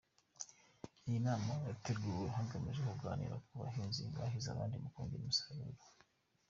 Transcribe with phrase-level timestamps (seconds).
[1.07, 5.79] Iyi nama yateguwe hagamijwe kuganira n’abahinzi bahize abandi mu kongera umusaruro.